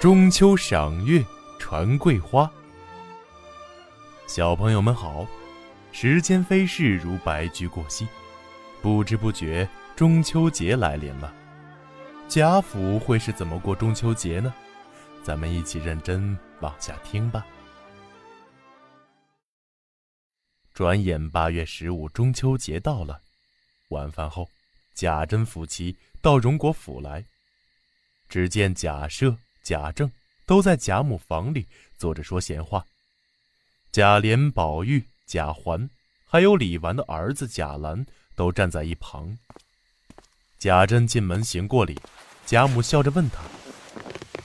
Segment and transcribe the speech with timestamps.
[0.00, 1.22] 中秋赏月
[1.58, 2.50] 传桂花。
[4.26, 5.26] 小朋友们好，
[5.92, 8.08] 时间飞逝如白驹过隙，
[8.80, 11.30] 不知不觉中秋节来临了。
[12.30, 14.54] 贾府会是怎么过中秋节呢？
[15.22, 17.46] 咱们一起认真往下听吧。
[20.72, 23.20] 转眼八月十五，中秋节到了。
[23.90, 24.48] 晚饭后，
[24.94, 27.22] 贾珍夫妻到荣国府来，
[28.30, 29.36] 只见贾赦。
[29.62, 30.10] 贾政
[30.46, 31.66] 都在贾母房里
[31.96, 32.84] 坐着说闲话，
[33.92, 35.88] 贾琏、宝玉、贾环，
[36.26, 38.04] 还有李纨的儿子贾兰
[38.34, 39.38] 都站在一旁。
[40.58, 41.98] 贾珍进门行过礼，
[42.44, 43.42] 贾母笑着问他：“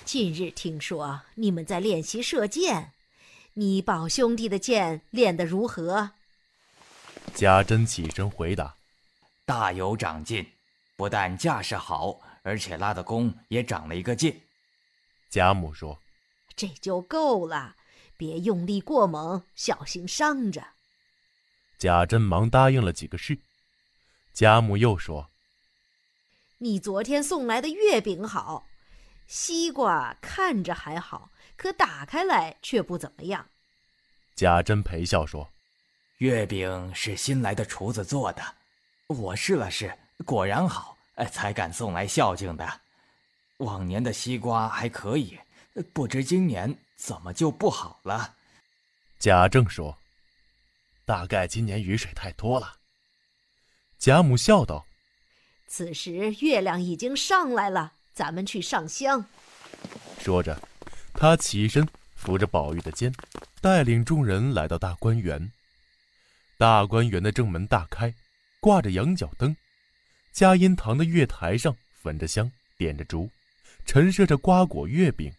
[0.06, 2.92] 近日听说你们在练习射箭，
[3.54, 6.12] 你宝兄弟的箭练得如何？”
[7.36, 8.76] 贾珍起身回答
[9.46, 10.46] ：“大有长进，
[10.96, 14.40] 不但架势好，而且拉的弓也长了一个箭。”
[15.36, 16.00] 贾母说
[16.56, 17.76] ：“这就够了，
[18.16, 20.66] 别用力过猛，小心伤着。”
[21.78, 23.38] 贾珍忙答应了几个事。
[24.32, 25.30] 贾母又说
[26.60, 28.66] ：“你昨天送来的月饼好，
[29.28, 33.46] 西瓜看着还好，可打开来却不怎么样。”
[34.36, 35.50] 贾珍陪笑说
[36.20, 38.42] ：“月饼是新来的厨子做的，
[39.08, 39.94] 我试了试，
[40.26, 40.98] 果然好，
[41.30, 42.80] 才敢送来孝敬的。”
[43.58, 45.40] 往年的西瓜还可以，
[45.94, 48.36] 不知今年怎么就不好了。
[49.18, 49.98] 贾政说
[51.06, 52.78] ：“大概今年雨水太多了。”
[53.98, 54.86] 贾母笑道
[55.68, 59.26] ：“此时月亮已经上来了，咱们去上香。”
[60.20, 60.62] 说着，
[61.14, 63.14] 他起身扶着宝玉的肩，
[63.62, 65.52] 带领众人来到大观园。
[66.58, 68.14] 大观园的正门大开，
[68.60, 69.56] 挂着羊角灯，
[70.34, 73.30] 嘉荫堂的月台上焚着香，点着烛。
[73.86, 75.32] 陈设着瓜果月饼，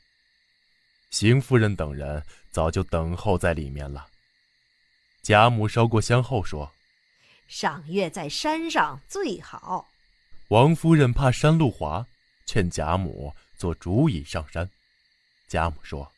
[1.11, 4.07] 邢夫人等人早就等候在里面了。
[5.23, 6.73] 贾母烧过香后说
[7.49, 9.89] ：“赏月在山上最好。”
[10.49, 12.07] 王夫人怕山路滑，
[12.47, 14.71] 劝贾母坐竹椅上山。
[15.49, 16.13] 贾母说：“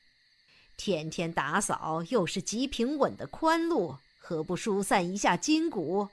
[0.76, 6.08] 天天打扫又是极平稳的宽路，何不疏散一下筋骨？”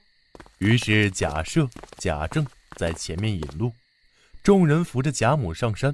[0.60, 3.74] 于是贾赦、贾政在前面引路，
[4.42, 5.94] 众人扶着贾母上山。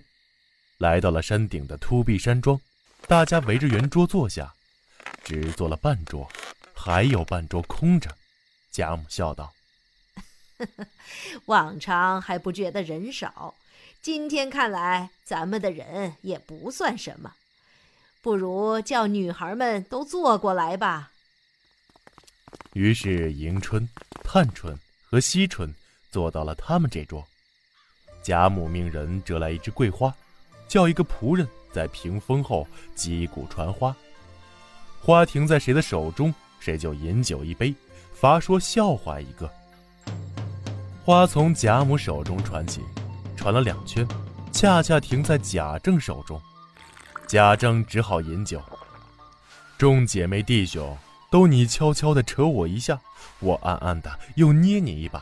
[0.81, 2.59] 来到了山顶的秃壁山庄，
[3.08, 4.52] 大家围着圆桌坐下，
[5.24, 6.28] 只坐了半桌，
[6.74, 8.09] 还有半桌空着。
[8.72, 9.53] 贾母笑道：
[11.46, 13.53] “往常还不觉得人少，
[14.02, 17.31] 今天看来咱们的人也不算什么，
[18.24, 21.12] 不如叫女孩们都坐过来吧。”
[22.74, 23.88] 于是迎春、
[24.24, 25.72] 探春和惜春
[26.09, 27.24] 坐到了他们这桌。
[28.24, 30.12] 贾母命人折来一枝桂花。
[30.72, 32.66] 叫一个仆人在屏风后
[32.96, 33.94] 击鼓传花，
[35.02, 37.76] 花停在谁的手中，谁就饮酒一杯，
[38.14, 39.52] 罚说笑话一个。
[41.04, 42.80] 花从贾母手中传起，
[43.36, 44.08] 传了两圈，
[44.54, 46.42] 恰恰停在贾政手中，
[47.28, 48.62] 贾政只好饮酒。
[49.78, 50.98] 众姐妹弟兄
[51.30, 52.98] 都你悄悄地扯我一下，
[53.40, 55.22] 我暗暗的又捏你一把，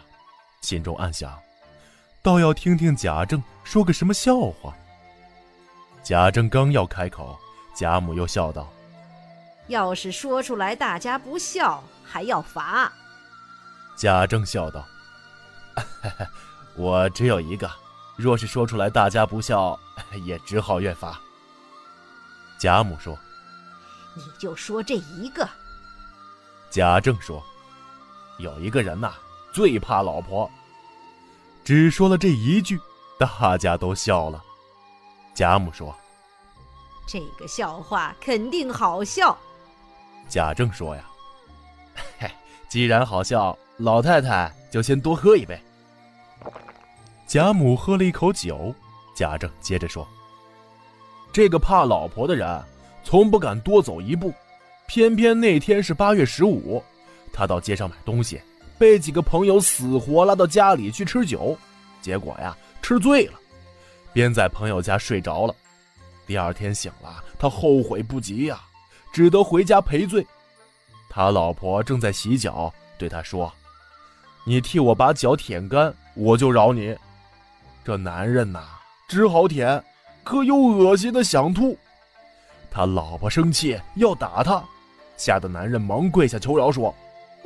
[0.62, 1.36] 心中暗想，
[2.22, 4.76] 倒要听听贾政说个什么笑话。
[6.10, 7.40] 贾政刚要开口，
[7.76, 8.68] 贾母又笑道
[9.70, 12.92] ：“要是说出来大家不笑，还要罚。”
[13.96, 14.84] 贾政笑道
[16.76, 17.70] ：“我只有一个，
[18.16, 19.80] 若是说出来大家不笑，
[20.26, 21.22] 也只好愿罚。”
[22.58, 23.16] 贾母说
[24.18, 25.48] ：“你就说这一个。”
[26.72, 27.40] 贾政说
[28.40, 29.14] ：“有一个人呐，
[29.54, 30.50] 最怕老婆。”
[31.64, 32.82] 只说了这一句，
[33.20, 34.44] 大家都笑了。
[35.40, 35.96] 贾母说
[37.08, 39.38] ：“这个笑话肯定好笑。”
[40.28, 41.06] 贾政说：“呀，
[42.20, 42.30] 嘿，
[42.68, 45.58] 既然好笑，老太太就先多喝一杯。”
[47.26, 48.76] 贾母喝了一口酒，
[49.16, 50.06] 贾政接着说
[51.32, 52.62] ：“这个怕老婆的人，
[53.02, 54.34] 从不敢多走一步，
[54.88, 56.84] 偏偏那天是八月十五，
[57.32, 58.42] 他到街上买东西，
[58.78, 61.58] 被几个朋友死活拉到家里去吃酒，
[62.02, 63.40] 结果呀，吃醉了。”
[64.12, 65.56] 便在朋友家睡着了，
[66.26, 68.60] 第二天醒了，他后悔不及呀，
[69.12, 70.26] 只得回家赔罪。
[71.10, 73.52] 他老婆正在洗脚，对他说
[74.46, 76.96] ：“你替我把脚舔干，我就饶你。”
[77.84, 78.62] 这男人呐，
[79.08, 79.84] 只好舔，
[80.24, 81.78] 可又恶心的想吐。
[82.70, 84.64] 他老婆生气要打他，
[85.18, 86.94] 吓得男人忙跪下求饶说：“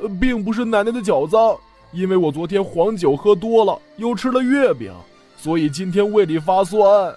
[0.00, 1.56] 呃，并不是奶奶的脚脏，
[1.92, 4.94] 因为我昨天黄酒喝多了，又吃了月饼。”
[5.44, 7.14] 所以今天胃里发酸。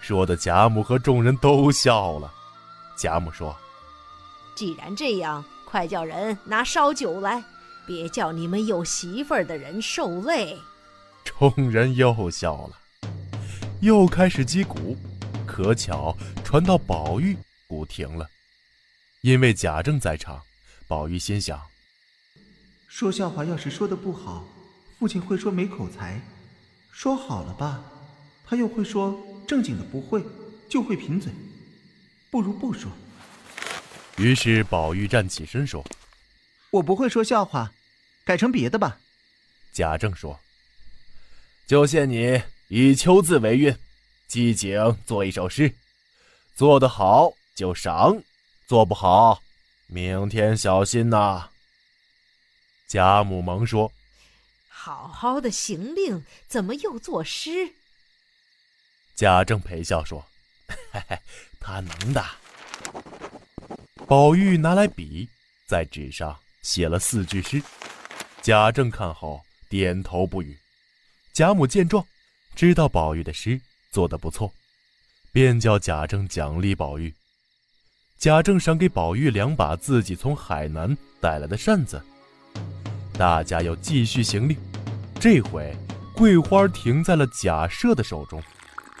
[0.00, 2.32] 说的贾母和众人都笑了。
[2.96, 3.54] 贾母说
[4.56, 7.44] ：“既然这样，快叫人拿烧酒来，
[7.86, 10.58] 别叫你们有媳妇儿的人受累。”
[11.26, 12.78] 众人又笑了，
[13.82, 14.96] 又开始击鼓。
[15.46, 17.36] 可巧传到宝玉，
[17.68, 18.26] 鼓停了。
[19.20, 20.40] 因为贾政在场，
[20.88, 21.60] 宝玉心想：
[22.88, 24.42] 说笑话要是说的不好，
[25.00, 26.20] 父亲会说没口才；
[26.92, 27.82] 说好了吧，
[28.44, 29.18] 他又会说
[29.48, 30.22] 正经的不会，
[30.68, 31.32] 就会贫嘴。
[32.30, 32.92] 不如不说。
[34.18, 35.82] 于是宝玉站起身说
[36.70, 37.72] ：“我不会说笑话，
[38.26, 39.00] 改成别的吧。”
[39.72, 40.38] 贾政说
[41.66, 42.38] ：“就限你
[42.68, 43.74] 以秋字为韵，
[44.26, 45.74] 即景做一首诗，
[46.54, 48.22] 做得好就赏，
[48.66, 49.40] 做不好，
[49.86, 51.48] 明天小心呐。”
[52.86, 53.90] 贾母忙说
[54.82, 57.74] ：“好好的行令，怎么又作诗？”
[59.14, 60.24] 贾政陪笑说
[60.90, 61.18] ：“嘿嘿。”
[61.60, 62.24] 他能的。
[64.06, 65.28] 宝玉拿来笔，
[65.66, 67.62] 在纸上写了四句诗。
[68.40, 69.38] 贾政看后
[69.68, 70.58] 点头不语。
[71.34, 72.02] 贾母见状，
[72.54, 73.60] 知道宝玉的诗
[73.90, 74.50] 做得不错，
[75.30, 77.14] 便叫贾政奖励宝玉。
[78.16, 82.02] 贾政赏给宝玉两把自己从海南带来的扇子。
[83.12, 84.56] 大家又继续行令，
[85.20, 85.70] 这回
[86.16, 88.42] 桂花停在了贾赦的手中。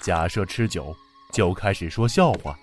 [0.02, 0.94] 贾赦吃酒。
[1.32, 2.58] 就开始说笑话。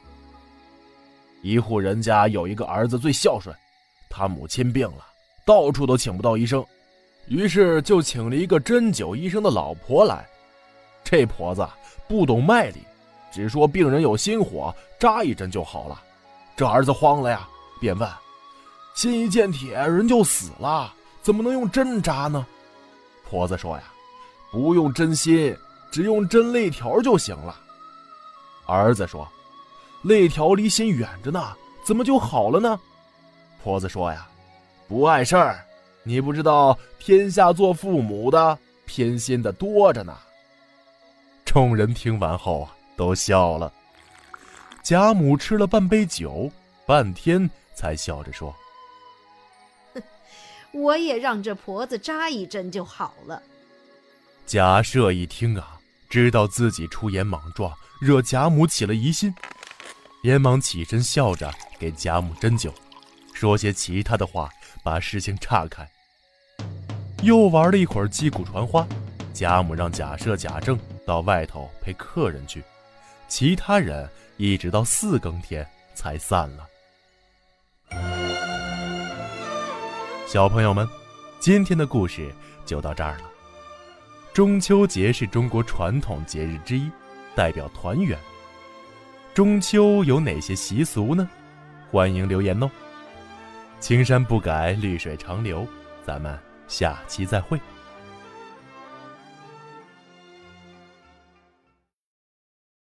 [1.41, 3.55] 一户人家有一个儿子最孝顺，
[4.09, 5.07] 他母亲病了，
[5.45, 6.61] 到处都请不到医生，
[7.27, 10.27] 于是就请了一个针灸医生的老婆来。
[11.01, 11.65] 这婆子
[12.09, 12.81] 不懂脉理，
[13.31, 16.03] 只说病人有心火，扎一针就好了。
[16.57, 17.47] 这儿子慌了呀，
[17.79, 18.09] 便问
[18.95, 22.45] ：“心一见铁，人就死了，怎么能用针扎呢？”
[23.29, 23.83] 婆子说：“呀，
[24.51, 25.53] 不用真心，
[25.91, 27.59] 只用针肋条就行了。”
[28.65, 29.27] 儿子说
[30.03, 31.53] ：“肋条离心远着呢，
[31.83, 32.79] 怎么就好了呢？”
[33.61, 34.27] 婆子说：“呀，
[34.87, 35.59] 不碍事儿，
[36.03, 40.17] 你不知道天下做父母的偏心的多着呢。”
[41.43, 43.71] 众人听完后啊，都笑了。
[44.83, 46.49] 贾母吃了半杯酒，
[46.85, 48.55] 半天才笑着说
[50.77, 53.41] ：“我也让这婆子扎一针就好了。”
[54.45, 55.79] 贾赦一听啊，
[56.09, 57.73] 知道自己出言莽撞。
[57.99, 59.33] 惹贾母起了疑心，
[60.21, 62.71] 连忙起身笑着给贾母斟酒，
[63.33, 64.51] 说些其他的话，
[64.83, 65.89] 把事情岔开。
[67.23, 68.87] 又玩了一会儿击鼓传花，
[69.33, 70.77] 贾母让贾赦、贾政
[71.07, 72.63] 到外头陪客人去，
[73.27, 74.07] 其他人
[74.37, 78.36] 一直到四更天才散了。
[80.27, 80.85] 小朋友们，
[81.39, 82.29] 今天的故事
[82.65, 83.21] 就到这儿了。
[84.33, 86.91] 中秋节是中国传统节日之一。
[87.33, 88.19] 代表团圆。
[89.33, 91.29] 中秋有哪些习俗呢？
[91.89, 92.69] 欢迎留言哦。
[93.79, 95.65] 青山不改，绿水长流。
[96.03, 96.37] 咱们
[96.67, 97.57] 下期再会。